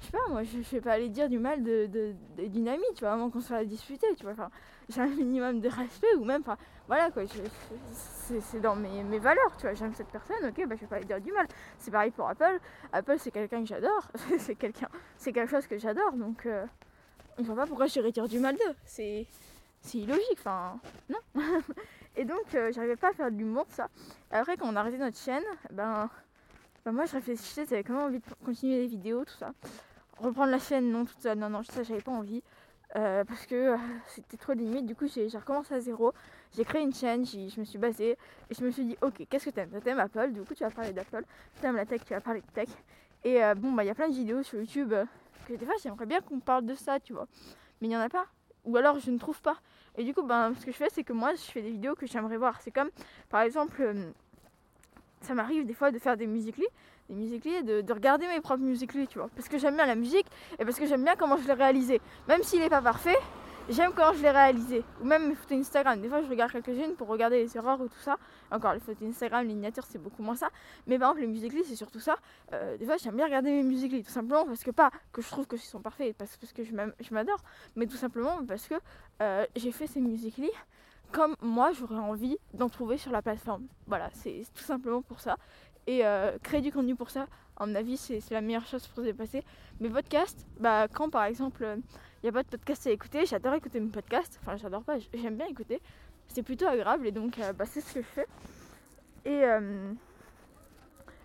je 0.00 0.06
sais 0.06 0.12
pas, 0.12 0.28
moi, 0.30 0.42
je, 0.42 0.58
ne 0.58 0.62
vais 0.62 0.80
pas 0.80 0.92
aller 0.92 1.08
dire 1.08 1.28
du 1.28 1.38
mal 1.38 1.62
de, 1.62 2.14
d'une 2.38 2.68
amie, 2.68 2.82
tu 2.94 3.00
vois, 3.00 3.12
avant 3.12 3.30
qu'on 3.30 3.40
soit 3.40 3.64
disputer, 3.64 4.06
tu 4.16 4.22
vois. 4.22 4.32
Enfin, 4.32 4.50
j'ai 4.88 5.00
un 5.00 5.06
minimum 5.06 5.60
de 5.60 5.68
respect 5.68 6.14
ou 6.18 6.24
même, 6.24 6.40
enfin, 6.40 6.56
voilà 6.86 7.10
quoi, 7.10 7.22
c'est, 7.26 8.60
dans 8.60 8.76
mes, 8.76 9.18
valeurs, 9.18 9.56
tu 9.58 9.66
vois. 9.66 9.74
J'aime 9.74 9.94
cette 9.94 10.08
personne, 10.08 10.48
ok, 10.48 10.66
bah 10.66 10.74
je 10.76 10.80
vais 10.80 10.86
pas 10.86 10.96
aller 10.96 11.04
dire 11.04 11.20
du 11.20 11.32
mal. 11.32 11.46
C'est 11.78 11.90
pareil 11.90 12.10
pour 12.10 12.28
Apple. 12.28 12.58
Apple, 12.92 13.16
c'est 13.18 13.30
quelqu'un 13.30 13.60
que 13.60 13.68
j'adore, 13.68 14.08
c'est 14.38 14.54
quelqu'un, 14.54 14.88
c'est 15.18 15.32
quelque 15.32 15.50
chose 15.50 15.66
que 15.66 15.76
j'adore, 15.76 16.12
donc 16.12 16.46
euh, 16.46 16.64
je 17.38 17.44
vois 17.44 17.56
pas 17.56 17.66
pourquoi 17.66 17.86
je 17.86 18.00
dire 18.00 18.28
du 18.28 18.38
mal 18.38 18.54
d'eux. 18.54 18.74
C'est, 18.84 19.26
c'est 19.80 19.98
illogique, 19.98 20.38
enfin, 20.38 20.80
non. 21.10 21.18
Et 22.24 22.26
donc, 22.26 22.54
euh, 22.54 22.72
j'arrivais 22.72 22.96
pas 22.96 23.10
à 23.10 23.12
faire 23.12 23.30
de 23.30 23.36
l'humour, 23.36 23.66
ça. 23.68 23.88
Et 24.32 24.36
après, 24.36 24.56
quand 24.56 24.66
on 24.66 24.76
a 24.76 24.80
arrêté 24.80 24.96
notre 24.96 25.18
chaîne, 25.18 25.42
ben, 25.70 26.08
ben 26.82 26.92
moi, 26.92 27.04
je 27.04 27.12
réfléchissais, 27.12 27.66
j'avais 27.68 27.84
quand 27.84 27.92
même 27.92 28.04
envie 28.04 28.18
de 28.18 28.24
continuer 28.42 28.78
les 28.78 28.86
vidéos, 28.86 29.26
tout 29.26 29.34
ça. 29.34 29.52
Reprendre 30.16 30.50
la 30.50 30.58
chaîne, 30.58 30.90
non, 30.90 31.04
tout 31.04 31.12
ça, 31.18 31.34
non, 31.34 31.50
non, 31.50 31.62
ça, 31.62 31.82
j'avais 31.82 32.00
pas 32.00 32.12
envie. 32.12 32.42
Euh, 32.96 33.24
parce 33.24 33.44
que 33.44 33.74
euh, 33.74 33.76
c'était 34.06 34.38
trop 34.38 34.54
limite. 34.54 34.86
Du 34.86 34.94
coup, 34.94 35.06
j'ai 35.06 35.26
recommencé 35.36 35.74
à 35.74 35.80
zéro. 35.80 36.14
J'ai 36.56 36.64
créé 36.64 36.80
une 36.80 36.94
chaîne, 36.94 37.26
je 37.26 37.60
me 37.60 37.64
suis 37.66 37.78
basée 37.78 38.16
et 38.48 38.54
je 38.58 38.64
me 38.64 38.70
suis 38.70 38.86
dit, 38.86 38.96
ok, 39.02 39.26
qu'est-ce 39.28 39.44
que 39.44 39.50
t'aimes? 39.50 39.78
T'aimes 39.82 40.00
Apple, 40.00 40.32
du 40.32 40.40
coup, 40.44 40.54
tu 40.54 40.64
vas 40.64 40.70
parler 40.70 40.94
d'Apple. 40.94 41.24
T'aimes 41.60 41.76
la 41.76 41.84
tech, 41.84 42.00
tu 42.06 42.14
vas 42.14 42.22
parler 42.22 42.40
de 42.40 42.50
tech. 42.54 42.70
Et 43.22 43.40
bon, 43.56 43.72
bah, 43.72 43.84
il 43.84 43.88
y 43.88 43.90
a 43.90 43.94
plein 43.94 44.08
de 44.08 44.14
vidéos 44.14 44.42
sur 44.42 44.58
YouTube 44.58 44.94
que 45.46 45.52
des 45.52 45.66
fois, 45.66 45.74
j'aimerais 45.82 46.06
bien 46.06 46.22
qu'on 46.22 46.40
parle 46.40 46.64
de 46.64 46.74
ça, 46.74 47.00
tu 47.00 47.12
vois. 47.12 47.26
Mais 47.82 47.88
il 47.88 47.90
n'y 47.90 47.96
en 47.98 48.00
a 48.00 48.08
pas. 48.08 48.26
Ou 48.64 48.76
alors, 48.76 48.98
je 48.98 49.10
ne 49.10 49.18
trouve 49.18 49.40
pas. 49.40 49.56
Et 49.96 50.04
du 50.04 50.14
coup, 50.14 50.22
ben, 50.22 50.54
ce 50.58 50.64
que 50.66 50.72
je 50.72 50.76
fais, 50.76 50.88
c'est 50.90 51.04
que 51.04 51.12
moi, 51.12 51.34
je 51.34 51.42
fais 51.42 51.62
des 51.62 51.70
vidéos 51.70 51.94
que 51.94 52.06
j'aimerais 52.06 52.36
voir. 52.36 52.60
C'est 52.60 52.70
comme, 52.70 52.90
par 53.28 53.42
exemple, 53.42 53.80
euh, 53.80 54.10
ça 55.20 55.34
m'arrive 55.34 55.66
des 55.66 55.74
fois 55.74 55.90
de 55.90 55.98
faire 55.98 56.16
des 56.16 56.26
musicals, 56.26 56.66
des 57.08 57.14
musicals, 57.14 57.64
de, 57.64 57.80
de 57.80 57.92
regarder 57.92 58.26
mes 58.26 58.40
propres 58.40 58.62
musicals, 58.62 59.06
tu 59.06 59.18
vois. 59.18 59.28
Parce 59.36 59.48
que 59.48 59.58
j'aime 59.58 59.76
bien 59.76 59.86
la 59.86 59.94
musique 59.94 60.26
et 60.58 60.64
parce 60.64 60.78
que 60.78 60.86
j'aime 60.86 61.04
bien 61.04 61.16
comment 61.16 61.36
je 61.36 61.46
l'ai 61.46 61.52
réalisé. 61.52 62.00
Même 62.28 62.42
s'il 62.42 62.60
n'est 62.60 62.70
pas 62.70 62.82
parfait, 62.82 63.16
j'aime 63.68 63.92
quand 63.94 64.12
je 64.14 64.22
l'ai 64.22 64.30
réalisé. 64.30 64.84
Ou 65.00 65.04
même 65.04 65.28
mes 65.28 65.34
photos 65.34 65.58
Instagram. 65.58 66.00
Des 66.00 66.08
fois, 66.08 66.22
je 66.22 66.28
regarde 66.28 66.52
quelques-unes 66.52 66.94
pour 66.96 67.08
regarder 67.08 67.42
les 67.42 67.56
erreurs 67.56 67.80
ou 67.80 67.88
tout 67.88 68.00
ça. 68.00 68.16
Encore, 68.50 68.74
les 68.74 68.80
photos 68.80 69.08
Instagram, 69.08 69.46
les 69.46 69.54
miniatures, 69.54 69.84
c'est 69.88 70.02
beaucoup 70.02 70.22
moins 70.22 70.36
ça. 70.36 70.50
Mais 70.86 70.98
par 70.98 71.10
exemple, 71.10 71.22
les 71.22 71.32
musiques 71.32 71.54
c'est 71.66 71.76
surtout 71.76 72.00
ça. 72.00 72.16
Euh, 72.52 72.76
des 72.76 72.84
fois, 72.84 72.96
j'aime 72.96 73.16
bien 73.16 73.26
regarder 73.26 73.50
mes 73.50 73.62
musiques 73.62 74.04
tout 74.04 74.12
simplement 74.12 74.44
parce 74.44 74.62
que 74.62 74.70
pas 74.70 74.90
que 75.12 75.22
je 75.22 75.28
trouve 75.28 75.46
que 75.46 75.56
sont 75.56 75.80
parfaits, 75.80 76.16
parce, 76.16 76.36
parce 76.36 76.52
que 76.52 76.62
je 76.64 77.14
m'adore, 77.14 77.42
mais 77.76 77.86
tout 77.86 77.96
simplement 77.96 78.44
parce 78.46 78.66
que 78.66 78.74
euh, 79.22 79.46
j'ai 79.56 79.72
fait 79.72 79.86
ces 79.86 80.00
musiques 80.00 80.40
comme 81.12 81.36
moi, 81.40 81.70
j'aurais 81.72 81.96
envie 81.96 82.38
d'en 82.54 82.68
trouver 82.68 82.98
sur 82.98 83.12
la 83.12 83.22
plateforme. 83.22 83.66
Voilà, 83.86 84.10
c'est 84.12 84.42
tout 84.52 84.64
simplement 84.64 85.00
pour 85.00 85.20
ça. 85.20 85.36
Et 85.86 86.04
euh, 86.04 86.38
créer 86.42 86.60
du 86.60 86.72
contenu 86.72 86.94
pour 86.96 87.10
ça, 87.10 87.26
à 87.56 87.66
mon 87.66 87.74
avis, 87.74 87.96
c'est 87.96 88.30
la 88.30 88.40
meilleure 88.40 88.66
chose 88.66 88.86
pour 88.86 89.02
se 89.02 89.08
dépasser. 89.08 89.44
Mes 89.80 89.90
podcasts, 89.90 90.46
bah, 90.58 90.88
quand 90.88 91.10
par 91.10 91.24
exemple 91.24 91.78
il 92.24 92.28
n'y 92.28 92.30
a 92.30 92.32
pas 92.32 92.42
de 92.42 92.48
podcast 92.48 92.86
à 92.86 92.90
écouter. 92.90 93.26
J'adore 93.26 93.52
écouter 93.52 93.78
mes 93.80 93.90
podcasts. 93.90 94.38
Enfin, 94.40 94.56
j'adore 94.56 94.82
pas, 94.82 94.96
j'aime 95.12 95.36
bien 95.36 95.44
écouter. 95.46 95.82
C'est 96.28 96.42
plutôt 96.42 96.66
agréable 96.66 97.06
et 97.06 97.12
donc 97.12 97.38
euh, 97.38 97.52
bah, 97.52 97.66
c'est 97.66 97.82
ce 97.82 97.92
que 97.92 98.00
je 98.00 98.06
fais. 98.06 98.26
Et, 99.26 99.44
euh, 99.44 99.92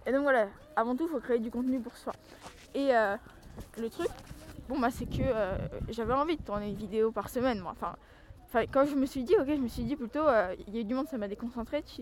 donc 0.08 0.24
voilà, 0.24 0.50
avant 0.76 0.98
tout, 0.98 1.06
il 1.06 1.10
faut 1.10 1.22
créer 1.22 1.40
du 1.40 1.50
contenu 1.50 1.80
pour 1.80 1.96
soi. 1.96 2.12
Et 2.74 2.94
euh, 2.94 3.16
le 3.78 3.90
truc, 3.90 4.10
bon, 4.68 4.78
bah, 4.78 4.90
c'est 4.92 5.06
que 5.06 5.24
j'avais 5.88 6.12
envie 6.12 6.36
de 6.36 6.44
tourner 6.44 6.68
une 6.68 6.76
vidéo 6.76 7.14
par 7.14 7.30
semaine, 7.30 7.62
moi. 7.62 7.72
Enfin, 7.72 7.96
quand 8.70 8.86
je 8.86 8.96
me 8.96 9.06
suis 9.06 9.24
dit, 9.24 9.36
ok, 9.40 9.48
je 9.48 9.62
me 9.62 9.70
suis 9.70 9.84
dit 9.84 9.96
plutôt, 9.96 10.26
il 10.68 10.76
y 10.76 10.80
a 10.80 10.82
eu 10.82 10.84
du 10.84 10.96
monde, 10.96 11.08
ça 11.08 11.18
m'a 11.18 11.30
déconcentré, 11.30 11.82
tu 11.82 12.02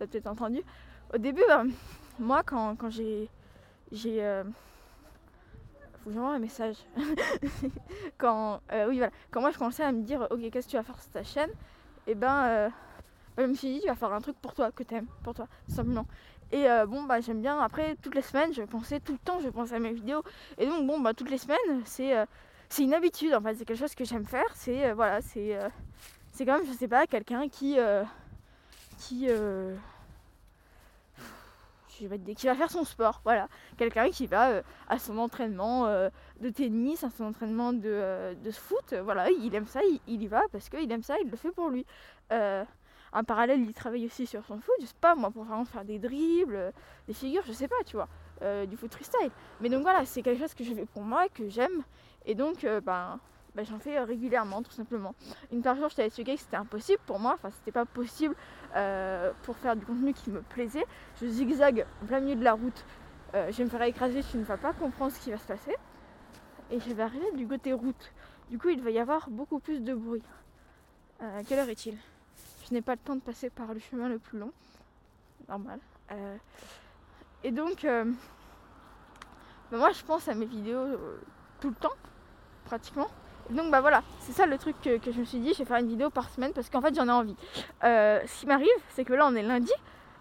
as 0.00 0.08
peut-être 0.08 0.26
entendu. 0.26 0.60
Au 1.14 1.18
début, 1.18 1.42
bah, 1.46 1.62
moi, 2.18 2.42
quand, 2.44 2.76
quand 2.76 2.90
j'ai 2.90 3.28
faut 6.02 6.10
que 6.10 6.16
j'envoie 6.16 6.34
un 6.34 6.38
message. 6.38 6.76
quand, 8.18 8.60
euh, 8.72 8.88
oui, 8.88 8.98
voilà. 8.98 9.12
quand 9.30 9.40
moi 9.40 9.50
je 9.50 9.58
commençais 9.58 9.84
à 9.84 9.92
me 9.92 10.02
dire, 10.02 10.26
ok, 10.30 10.50
qu'est-ce 10.50 10.66
que 10.66 10.72
tu 10.72 10.76
vas 10.76 10.82
faire 10.82 11.00
sur 11.00 11.12
ta 11.12 11.22
chaîne? 11.22 11.50
Et 12.06 12.10
eh 12.10 12.14
ben, 12.14 12.44
euh, 12.44 12.68
je 13.38 13.44
me 13.44 13.54
suis 13.54 13.74
dit, 13.74 13.80
tu 13.80 13.86
vas 13.86 13.94
faire 13.94 14.12
un 14.12 14.20
truc 14.20 14.36
pour 14.36 14.52
toi, 14.52 14.70
que 14.70 14.82
t'aimes, 14.82 15.06
pour 15.22 15.32
toi, 15.32 15.46
simplement. 15.68 16.06
Et 16.52 16.68
euh, 16.68 16.84
bon, 16.84 17.04
bah 17.04 17.20
j'aime 17.20 17.40
bien. 17.40 17.58
Après, 17.58 17.96
toutes 18.02 18.14
les 18.14 18.22
semaines, 18.22 18.52
je 18.52 18.62
pensais 18.62 19.00
tout 19.00 19.12
le 19.12 19.18
temps, 19.18 19.40
je 19.40 19.48
pensais 19.48 19.76
à 19.76 19.78
mes 19.78 19.92
vidéos. 19.92 20.22
Et 20.58 20.66
donc, 20.66 20.86
bon, 20.86 21.00
bah 21.00 21.14
toutes 21.14 21.30
les 21.30 21.38
semaines, 21.38 21.82
c'est 21.84 22.12
c'est 22.68 22.82
une 22.82 22.92
habitude 22.92 23.32
en 23.34 23.40
fait, 23.40 23.54
c'est 23.54 23.64
quelque 23.64 23.78
chose 23.78 23.94
que 23.94 24.04
j'aime 24.04 24.26
faire. 24.26 24.44
C'est 24.54 24.92
voilà, 24.92 25.22
c'est 25.22 25.58
c'est 26.32 26.44
comme, 26.44 26.66
je 26.66 26.72
sais 26.72 26.88
pas, 26.88 27.06
quelqu'un 27.06 27.48
qui. 27.48 27.78
qui 28.98 29.28
qui 31.94 32.46
va 32.46 32.54
faire 32.54 32.70
son 32.70 32.84
sport, 32.84 33.20
voilà. 33.24 33.48
Quelqu'un 33.76 34.10
qui 34.10 34.26
va 34.26 34.50
euh, 34.50 34.62
à 34.88 34.98
son 34.98 35.18
entraînement 35.18 35.86
euh, 35.86 36.10
de 36.40 36.50
tennis, 36.50 37.04
à 37.04 37.10
son 37.10 37.24
entraînement 37.24 37.72
de, 37.72 37.88
euh, 37.88 38.52
foot, 38.52 38.94
voilà, 39.02 39.30
il 39.30 39.54
aime 39.54 39.66
ça, 39.66 39.80
il, 40.06 40.22
y 40.22 40.26
va 40.26 40.42
parce 40.52 40.68
qu'il 40.68 40.90
aime 40.90 41.02
ça, 41.02 41.16
il 41.22 41.30
le 41.30 41.36
fait 41.36 41.50
pour 41.50 41.70
lui. 41.70 41.86
en 42.30 43.24
parallèle, 43.24 43.60
il 43.60 43.72
travaille 43.72 44.06
aussi 44.06 44.26
sur 44.26 44.44
son 44.44 44.58
foot, 44.60 44.74
je 44.80 44.86
sais 44.86 44.94
pas, 45.00 45.14
moi, 45.14 45.30
pour 45.30 45.44
vraiment 45.44 45.64
faire 45.64 45.84
des 45.84 45.98
dribbles, 45.98 46.72
des 47.06 47.14
figures, 47.14 47.42
je 47.46 47.52
sais 47.52 47.68
pas, 47.68 47.82
tu 47.86 47.96
vois, 47.96 48.08
du 48.66 48.76
foot 48.76 48.92
freestyle. 48.92 49.30
Mais 49.60 49.68
donc 49.68 49.82
voilà, 49.82 50.04
c'est 50.04 50.22
quelque 50.22 50.40
chose 50.40 50.54
que 50.54 50.64
je 50.64 50.74
fais 50.74 50.86
pour 50.86 51.02
moi, 51.02 51.28
que 51.28 51.48
j'aime, 51.48 51.82
et 52.26 52.34
donc, 52.34 52.66
ben 52.84 53.20
bah, 53.54 53.62
j'en 53.62 53.78
fais 53.78 53.96
euh, 53.98 54.04
régulièrement 54.04 54.62
tout 54.62 54.72
simplement. 54.72 55.14
Une 55.52 55.62
par 55.62 55.76
jour 55.76 55.88
je 55.88 55.96
t'avais 55.96 56.08
expliqué 56.08 56.34
que 56.34 56.40
c'était 56.40 56.56
impossible 56.56 57.00
pour 57.06 57.20
moi, 57.20 57.34
enfin 57.34 57.50
c'était 57.50 57.70
pas 57.70 57.84
possible 57.84 58.34
euh, 58.74 59.32
pour 59.42 59.56
faire 59.56 59.76
du 59.76 59.84
contenu 59.84 60.12
qui 60.12 60.30
me 60.30 60.42
plaisait. 60.42 60.84
Je 61.20 61.26
zigzag 61.26 61.86
en 62.02 62.06
plein 62.06 62.20
milieu 62.20 62.36
de 62.36 62.44
la 62.44 62.54
route, 62.54 62.84
euh, 63.34 63.52
je 63.52 63.58
vais 63.58 63.64
me 63.64 63.70
faire 63.70 63.82
écraser, 63.82 64.22
tu 64.28 64.38
ne 64.38 64.44
vas 64.44 64.56
pas 64.56 64.72
comprendre 64.72 65.12
ce 65.12 65.20
qui 65.20 65.30
va 65.30 65.38
se 65.38 65.46
passer. 65.46 65.76
Et 66.70 66.80
je 66.80 66.92
vais 66.92 67.02
arriver 67.02 67.30
du 67.34 67.46
côté 67.46 67.72
route. 67.72 68.12
Du 68.50 68.58
coup 68.58 68.70
il 68.70 68.82
va 68.82 68.90
y 68.90 68.98
avoir 68.98 69.30
beaucoup 69.30 69.60
plus 69.60 69.80
de 69.80 69.94
bruit. 69.94 70.24
quelle 71.46 71.60
heure 71.60 71.68
est-il? 71.68 71.96
Je 72.68 72.74
n'ai 72.74 72.82
pas 72.82 72.92
le 72.92 73.00
temps 73.00 73.14
de 73.14 73.20
passer 73.20 73.50
par 73.50 73.72
le 73.72 73.78
chemin 73.78 74.08
le 74.08 74.18
plus 74.18 74.38
long. 74.38 74.52
Normal. 75.48 75.78
et 77.44 77.50
donc 77.52 77.82
bah, 77.84 78.04
moi 79.78 79.92
je 79.92 80.02
pense 80.02 80.26
à 80.26 80.34
mes 80.34 80.46
vidéos 80.46 80.98
tout 81.60 81.68
le 81.68 81.76
temps, 81.76 81.94
pratiquement. 82.64 83.08
Donc 83.50 83.70
bah 83.70 83.80
voilà, 83.80 84.02
c'est 84.20 84.32
ça 84.32 84.46
le 84.46 84.56
truc 84.58 84.76
que, 84.82 84.98
je 85.12 85.18
me 85.18 85.24
suis 85.24 85.38
dit, 85.38 85.52
je 85.52 85.58
vais 85.58 85.64
faire 85.64 85.76
une 85.76 85.88
vidéo 85.88 86.10
par 86.10 86.30
semaine 86.30 86.52
parce 86.52 86.70
qu'en 86.70 86.80
fait 86.80 86.94
j'en 86.94 87.08
ai 87.08 87.12
envie. 87.12 87.36
Euh, 87.84 88.20
ce 88.26 88.40
qui 88.40 88.46
m'arrive, 88.46 88.68
c'est 88.90 89.04
que 89.04 89.12
là 89.12 89.26
on 89.26 89.34
est 89.34 89.42
lundi, 89.42 89.72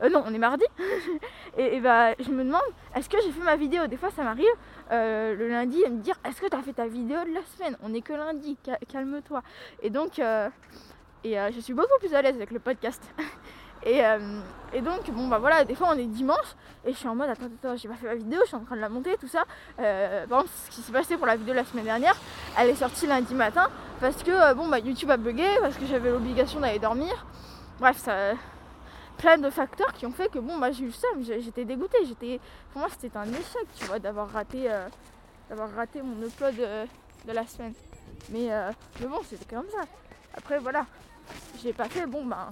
euh, 0.01 0.09
non 0.09 0.23
on 0.25 0.33
est 0.33 0.39
mardi, 0.39 0.65
et, 1.57 1.79
bah 1.79 2.13
je 2.19 2.29
me 2.31 2.43
demande, 2.43 2.61
est-ce 2.95 3.09
que 3.09 3.17
j'ai 3.23 3.31
fait 3.31 3.43
ma 3.43 3.55
vidéo? 3.55 3.87
Des 3.87 3.97
fois 3.97 4.11
ça 4.11 4.23
m'arrive 4.23 4.45
euh, 4.91 5.35
le 5.35 5.47
lundi 5.47 5.83
à 5.85 5.89
me 5.89 6.01
dire, 6.01 6.15
est-ce 6.25 6.41
que 6.41 6.47
tu 6.47 6.55
as 6.55 6.61
fait 6.61 6.73
ta 6.73 6.87
vidéo 6.87 7.23
de 7.23 7.33
la 7.33 7.41
semaine? 7.43 7.77
On 7.81 7.93
est 7.93 8.01
que 8.01 8.13
lundi, 8.13 8.57
calme-toi. 8.91 9.41
Et 9.81 9.89
donc, 9.89 10.19
et 10.19 11.37
je 11.53 11.59
suis 11.61 11.73
beaucoup 11.73 11.97
plus 11.99 12.13
à 12.13 12.21
l'aise 12.21 12.35
avec 12.35 12.51
le 12.51 12.59
podcast. 12.59 13.01
Euh, 13.85 14.41
et, 14.73 14.81
donc, 14.81 15.09
bon, 15.11 15.27
bah 15.27 15.37
voilà, 15.37 15.63
des 15.65 15.75
fois 15.75 15.89
on 15.93 15.97
est 15.97 16.05
dimanche 16.05 16.55
et 16.85 16.93
je 16.93 16.97
suis 16.97 17.07
en 17.07 17.15
mode 17.15 17.29
attends, 17.29 17.45
attends, 17.45 17.75
j'ai 17.75 17.87
pas 17.87 17.95
fait 17.95 18.07
ma 18.07 18.15
vidéo, 18.15 18.39
je 18.43 18.47
suis 18.47 18.55
en 18.55 18.63
train 18.63 18.75
de 18.75 18.81
la 18.81 18.89
monter, 18.89 19.17
tout 19.19 19.27
ça. 19.27 19.43
Euh, 19.79 20.25
par 20.27 20.39
exemple, 20.39 20.55
ce 20.65 20.75
qui 20.75 20.81
s'est 20.81 20.91
passé 20.91 21.17
pour 21.17 21.27
la 21.27 21.35
vidéo 21.35 21.53
la 21.53 21.65
semaine 21.65 21.85
dernière, 21.85 22.15
elle 22.57 22.69
est 22.69 22.75
sortie 22.75 23.05
lundi 23.05 23.35
matin 23.35 23.69
parce 23.99 24.23
que 24.23 24.31
euh, 24.31 24.53
bon, 24.53 24.67
bah 24.67 24.79
YouTube 24.79 25.11
a 25.11 25.17
bugué, 25.17 25.47
parce 25.61 25.75
que 25.77 25.85
j'avais 25.85 26.09
l'obligation 26.09 26.59
d'aller 26.59 26.79
dormir. 26.79 27.25
Bref, 27.79 27.97
ça. 27.97 28.33
Plein 29.17 29.37
de 29.37 29.49
facteurs 29.49 29.93
qui 29.93 30.05
ont 30.05 30.11
fait 30.11 30.29
que 30.29 30.39
bon, 30.39 30.57
bah 30.57 30.71
j'ai 30.71 30.85
eu 30.85 30.91
ça, 30.91 31.07
j'étais 31.21 31.65
dégoûtée. 31.65 32.05
J'étais, 32.05 32.39
pour 32.71 32.79
moi, 32.79 32.89
c'était 32.89 33.15
un 33.15 33.27
échec, 33.27 33.67
tu 33.75 33.85
vois, 33.85 33.99
d'avoir 33.99 34.29
raté, 34.31 34.69
d'avoir 35.49 35.69
raté 35.75 36.01
mon 36.01 36.25
upload 36.25 36.55
de 36.55 37.31
la 37.31 37.45
semaine. 37.45 37.73
Mais, 38.29 38.49
mais 38.99 39.05
bon, 39.05 39.19
c'était 39.29 39.55
comme 39.55 39.69
ça. 39.69 39.85
Après, 40.35 40.57
voilà, 40.57 40.85
j'ai 41.61 41.73
pas 41.73 41.85
fait, 41.85 42.07
bon, 42.07 42.25
bah 42.25 42.49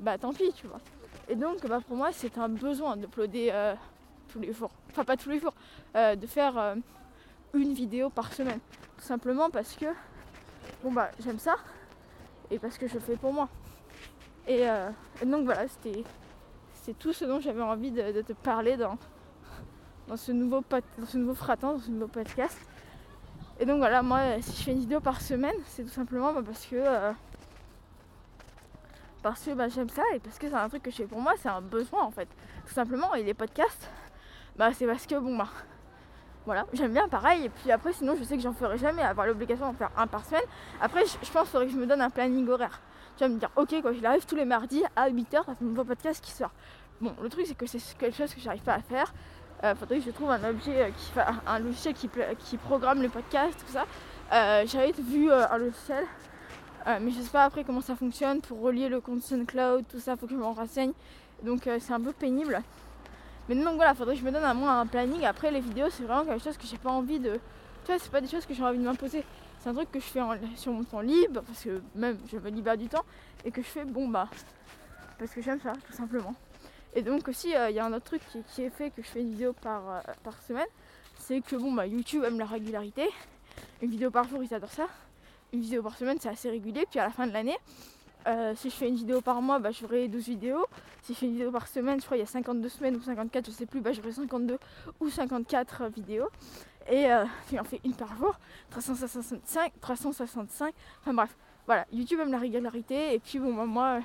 bah 0.00 0.18
tant 0.18 0.32
pis, 0.32 0.52
tu 0.54 0.66
vois. 0.66 0.80
Et 1.28 1.34
donc, 1.34 1.66
bah, 1.66 1.80
pour 1.86 1.96
moi, 1.96 2.10
c'est 2.12 2.38
un 2.38 2.48
besoin 2.48 2.96
d'uploader 2.96 3.50
euh, 3.52 3.74
tous 4.28 4.40
les 4.40 4.52
jours. 4.52 4.70
Enfin, 4.90 5.04
pas 5.04 5.16
tous 5.16 5.30
les 5.30 5.40
jours, 5.40 5.54
euh, 5.96 6.16
de 6.16 6.26
faire 6.26 6.56
euh, 6.56 6.74
une 7.54 7.72
vidéo 7.74 8.10
par 8.10 8.32
semaine. 8.32 8.60
Tout 8.96 9.04
simplement 9.04 9.50
parce 9.50 9.74
que, 9.74 9.86
bon, 10.82 10.92
bah, 10.92 11.10
j'aime 11.20 11.38
ça 11.38 11.56
et 12.50 12.58
parce 12.58 12.78
que 12.78 12.88
je 12.88 12.94
le 12.94 13.00
fais 13.00 13.16
pour 13.16 13.32
moi. 13.32 13.48
Et, 14.46 14.66
donc, 15.26 15.44
voilà, 15.44 15.68
c'était 15.68 16.02
tout 16.98 17.12
ce 17.12 17.26
dont 17.26 17.38
j'avais 17.38 17.60
envie 17.60 17.90
de, 17.90 18.22
te 18.22 18.32
parler 18.32 18.78
dans, 18.78 18.96
dans 20.06 20.16
ce 20.16 20.32
nouveau, 20.32 20.64
dans 20.70 21.06
ce 21.06 21.18
nouveau 21.18 21.34
fratin, 21.34 21.74
dans 21.74 21.80
ce 21.80 21.90
nouveau 21.90 22.08
podcast. 22.08 22.58
Et 23.60 23.66
donc 23.66 23.78
voilà, 23.78 24.02
moi, 24.02 24.40
si 24.40 24.56
je 24.56 24.62
fais 24.62 24.72
une 24.72 24.78
vidéo 24.78 25.00
par 25.00 25.20
semaine, 25.20 25.56
c'est 25.66 25.82
tout 25.82 25.90
simplement 25.90 26.32
bah, 26.32 26.42
parce 26.44 26.64
que 26.64 26.76
euh, 26.76 27.12
parce 29.30 29.44
que 29.44 29.50
bah, 29.52 29.68
j'aime 29.68 29.88
ça 29.88 30.02
et 30.14 30.18
parce 30.20 30.38
que 30.38 30.48
c'est 30.48 30.54
un 30.54 30.68
truc 30.68 30.82
que 30.82 30.90
je 30.90 30.96
fais 30.96 31.06
pour 31.06 31.20
moi, 31.20 31.34
c'est 31.38 31.48
un 31.48 31.60
besoin 31.60 32.02
en 32.02 32.10
fait, 32.10 32.28
tout 32.66 32.72
simplement. 32.72 33.14
Et 33.14 33.22
les 33.22 33.34
podcasts, 33.34 33.90
bah 34.56 34.72
c'est 34.72 34.86
parce 34.86 35.06
que 35.06 35.16
bon 35.16 35.36
bah 35.36 35.48
voilà, 36.46 36.64
j'aime 36.72 36.92
bien 36.92 37.08
pareil. 37.08 37.44
Et 37.44 37.48
puis 37.50 37.70
après, 37.70 37.92
sinon, 37.92 38.16
je 38.16 38.24
sais 38.24 38.36
que 38.36 38.42
j'en 38.42 38.54
ferai 38.54 38.78
jamais 38.78 39.02
avoir 39.02 39.26
l'obligation 39.26 39.66
d'en 39.66 39.74
faire 39.74 39.90
un 39.96 40.06
par 40.06 40.24
semaine. 40.24 40.44
Après, 40.80 41.04
je, 41.04 41.30
pense 41.30 41.42
qu'il 41.42 41.50
faudrait 41.50 41.66
que 41.66 41.72
je 41.72 41.76
me 41.76 41.86
donne 41.86 42.00
un 42.00 42.08
planning 42.08 42.48
horaire. 42.48 42.80
Tu 43.18 43.24
vas 43.24 43.28
me 43.28 43.38
dire, 43.38 43.50
ok, 43.56 43.82
quoi, 43.82 43.92
il 43.92 44.06
arrive 44.06 44.24
tous 44.24 44.36
les 44.36 44.46
mardis 44.46 44.82
à 44.96 45.10
8h, 45.10 45.30
ça 45.30 45.44
fait 45.44 45.50
un 45.50 45.66
nouveau 45.66 45.84
podcast 45.84 46.24
qui 46.24 46.30
sort. 46.30 46.52
Bon, 47.02 47.14
le 47.22 47.28
truc, 47.28 47.46
c'est 47.46 47.54
que 47.54 47.66
c'est 47.66 47.98
quelque 47.98 48.16
chose 48.16 48.32
que 48.32 48.40
j'arrive 48.40 48.62
pas 48.62 48.74
à 48.74 48.80
faire. 48.80 49.12
Euh, 49.62 49.74
faudrait 49.74 49.98
que 49.98 50.04
je 50.04 50.10
trouve 50.10 50.30
un 50.30 50.42
objet 50.48 50.84
euh, 50.84 50.88
qui 50.96 51.12
un 51.46 51.58
logiciel 51.58 51.92
qui, 51.92 52.08
qui 52.38 52.56
programme 52.56 53.02
le 53.02 53.08
podcast, 53.10 53.62
tout 53.66 53.72
ça. 53.72 53.84
Euh, 54.32 54.64
J'avais 54.66 54.92
vu 54.92 55.30
euh, 55.30 55.50
un 55.50 55.58
logiciel, 55.58 56.04
mais 56.86 57.10
je 57.10 57.20
sais 57.20 57.30
pas 57.30 57.44
après 57.44 57.64
comment 57.64 57.80
ça 57.80 57.96
fonctionne 57.96 58.40
pour 58.40 58.60
relier 58.60 58.88
le 58.88 59.00
compte 59.00 59.22
SoundCloud, 59.22 59.84
tout 59.88 60.00
ça, 60.00 60.16
faut 60.16 60.26
que 60.26 60.32
je 60.32 60.38
m'en 60.38 60.52
renseigne. 60.52 60.92
Donc 61.42 61.68
c'est 61.80 61.92
un 61.92 62.00
peu 62.00 62.12
pénible. 62.12 62.62
Mais 63.48 63.54
donc 63.54 63.76
voilà, 63.76 63.94
faudrait 63.94 64.14
que 64.14 64.20
je 64.20 64.26
me 64.26 64.30
donne 64.30 64.44
à 64.44 64.54
moi 64.54 64.72
un 64.72 64.86
planning. 64.86 65.24
Après 65.24 65.50
les 65.50 65.60
vidéos, 65.60 65.88
c'est 65.90 66.02
vraiment 66.02 66.24
quelque 66.24 66.42
chose 66.42 66.56
que 66.56 66.66
j'ai 66.66 66.78
pas 66.78 66.90
envie 66.90 67.18
de. 67.18 67.32
Tu 67.84 67.92
vois, 67.92 67.98
c'est 67.98 68.10
pas 68.10 68.20
des 68.20 68.28
choses 68.28 68.44
que 68.44 68.54
j'ai 68.54 68.62
envie 68.62 68.78
de 68.78 68.84
m'imposer. 68.84 69.24
C'est 69.60 69.70
un 69.70 69.74
truc 69.74 69.90
que 69.90 70.00
je 70.00 70.04
fais 70.04 70.20
sur 70.56 70.72
mon 70.72 70.84
temps 70.84 71.00
libre, 71.00 71.42
parce 71.42 71.64
que 71.64 71.80
même 71.94 72.18
je 72.30 72.36
me 72.36 72.50
libère 72.50 72.76
du 72.76 72.88
temps, 72.88 73.04
et 73.44 73.50
que 73.50 73.62
je 73.62 73.66
fais 73.66 73.84
bon 73.84 74.08
bah 74.08 74.28
parce 75.18 75.32
que 75.32 75.42
j'aime 75.42 75.60
ça, 75.60 75.72
tout 75.86 75.92
simplement. 75.92 76.34
Et 76.94 77.02
donc 77.02 77.26
aussi, 77.26 77.54
euh, 77.56 77.70
il 77.70 77.76
y 77.76 77.80
a 77.80 77.84
un 77.84 77.92
autre 77.92 78.04
truc 78.04 78.22
qui, 78.54 78.62
est 78.62 78.70
fait 78.70 78.90
que 78.90 79.02
je 79.02 79.08
fais 79.08 79.20
une 79.20 79.30
vidéo 79.30 79.52
par, 79.52 79.82
euh, 79.88 80.00
par 80.22 80.40
semaine, 80.42 80.66
c'est 81.16 81.40
que 81.40 81.56
bon 81.56 81.72
bah 81.72 81.86
YouTube 81.86 82.22
aime 82.24 82.38
la 82.38 82.46
régularité. 82.46 83.08
Une 83.82 83.90
vidéo 83.90 84.10
par 84.10 84.28
jour, 84.28 84.42
ils 84.42 84.54
adorent 84.54 84.70
ça. 84.70 84.86
Une 85.52 85.60
vidéo 85.60 85.82
par 85.82 85.96
semaine, 85.96 86.18
c'est 86.20 86.28
assez 86.28 86.50
régulier. 86.50 86.84
Puis 86.90 86.98
à 86.98 87.04
la 87.04 87.10
fin 87.10 87.26
de 87.26 87.32
l'année, 87.32 87.56
euh, 88.26 88.54
si 88.56 88.70
je 88.70 88.74
fais 88.74 88.88
une 88.88 88.96
vidéo 88.96 89.20
par 89.20 89.40
mois, 89.40 89.58
bah, 89.58 89.70
je 89.70 89.78
ferai 89.78 90.08
12 90.08 90.28
vidéos. 90.28 90.66
Si 91.02 91.14
je 91.14 91.18
fais 91.18 91.26
une 91.26 91.32
vidéo 91.32 91.50
par 91.50 91.66
semaine, 91.68 92.00
je 92.00 92.04
crois 92.04 92.16
qu'il 92.16 92.24
y 92.24 92.28
a 92.28 92.30
52 92.30 92.68
semaines 92.68 92.96
ou 92.96 93.02
54, 93.02 93.46
je 93.46 93.50
sais 93.50 93.66
plus, 93.66 93.80
bah, 93.80 93.92
je 93.92 94.00
ferai 94.00 94.12
52 94.12 94.58
ou 95.00 95.08
54 95.08 95.88
vidéos. 95.88 96.28
Et 96.90 97.10
euh, 97.10 97.24
si 97.46 97.58
on 97.58 97.64
fait 97.64 97.80
une 97.84 97.94
par 97.94 98.16
jour, 98.16 98.38
365, 98.70 99.72
365, 99.80 100.74
enfin 101.00 101.14
bref, 101.14 101.36
voilà, 101.66 101.86
YouTube 101.92 102.20
aime 102.20 102.32
la 102.32 102.38
régularité. 102.38 103.14
Et 103.14 103.18
puis 103.18 103.38
bon, 103.38 103.54
bah, 103.54 103.66
moi, 103.66 104.00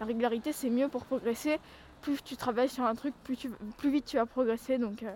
la 0.00 0.06
régularité 0.06 0.52
c'est 0.52 0.70
mieux 0.70 0.88
pour 0.88 1.04
progresser 1.04 1.58
plus 2.00 2.22
tu 2.22 2.36
travailles 2.36 2.68
sur 2.68 2.84
un 2.84 2.94
truc, 2.94 3.14
plus, 3.24 3.36
tu, 3.36 3.50
plus 3.76 3.90
vite 3.90 4.04
tu 4.06 4.16
vas 4.16 4.26
progresser. 4.26 4.78
Donc, 4.78 5.02
euh, 5.02 5.12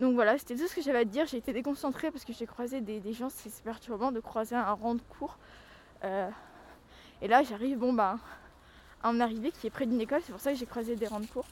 donc 0.00 0.14
voilà, 0.14 0.36
c'était 0.36 0.56
tout 0.56 0.68
ce 0.68 0.74
que 0.74 0.82
j'avais 0.82 0.98
à 1.00 1.04
dire. 1.04 1.26
J'ai 1.26 1.38
été 1.38 1.52
déconcentrée 1.52 2.10
parce 2.10 2.24
que 2.24 2.32
j'ai 2.32 2.46
croisé 2.46 2.80
des, 2.80 3.12
gens, 3.12 3.28
c'est 3.30 3.62
perturbant 3.62 4.12
de 4.12 4.20
croiser 4.20 4.54
un 4.54 4.72
rang 4.72 4.94
de 4.94 5.00
cours. 5.18 5.38
Euh, 6.04 6.28
et 7.22 7.28
là, 7.28 7.42
j'arrive, 7.42 7.78
bon 7.78 7.92
bah, 7.92 8.18
à 9.02 9.08
en 9.08 9.20
arriver 9.20 9.50
qui 9.52 9.66
est 9.66 9.70
près 9.70 9.86
d'une 9.86 10.00
école, 10.00 10.20
c'est 10.24 10.32
pour 10.32 10.40
ça 10.40 10.52
que 10.52 10.58
j'ai 10.58 10.66
croisé 10.66 10.96
des 10.96 11.06
rangs 11.06 11.20
de 11.20 11.26
cours. 11.26 11.46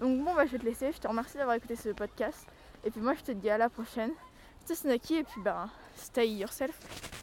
Donc 0.00 0.22
bon, 0.24 0.34
bah, 0.34 0.46
je 0.46 0.52
vais 0.52 0.58
te 0.58 0.64
laisser. 0.64 0.92
Je 0.92 0.98
te 0.98 1.08
remercie 1.08 1.36
d'avoir 1.36 1.56
écouté 1.56 1.74
ce 1.74 1.88
podcast. 1.88 2.46
Et 2.84 2.90
puis 2.90 3.00
moi, 3.00 3.14
je 3.14 3.22
te 3.22 3.32
dis 3.32 3.50
à 3.50 3.58
la 3.58 3.68
prochaine. 3.68 4.12
C'était 4.60 4.76
Snaki 4.76 5.16
et 5.16 5.24
puis 5.24 5.40
bah, 5.42 5.68
stay 5.96 6.28
yourself. 6.28 7.17